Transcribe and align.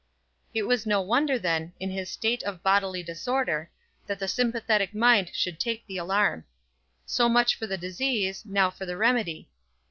It 0.51 0.63
was 0.63 0.87
no 0.87 0.99
wonder, 0.99 1.37
then, 1.37 1.73
in 1.79 1.91
his 1.91 2.09
state 2.09 2.41
of 2.41 2.63
bodily 2.63 3.03
disorder, 3.03 3.69
that 4.07 4.17
the 4.17 4.27
sympathetic 4.27 4.95
mind 4.95 5.29
should 5.31 5.59
take 5.59 5.85
the 5.85 5.97
alarm. 5.97 6.43
So 7.05 7.29
much 7.29 7.53
for 7.53 7.67
the 7.67 7.77
disease, 7.77 8.43
now 8.43 8.71
for 8.71 8.87
the 8.87 8.97
remedy. 8.97 9.47